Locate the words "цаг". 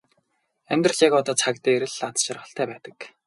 1.41-1.55